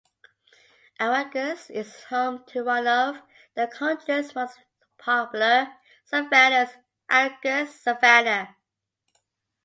[0.99, 3.17] Aranguez is home to one of
[3.53, 4.57] the country's most
[4.97, 5.67] popular
[6.07, 6.71] savannahs,
[7.07, 8.55] Aranguez Savannah.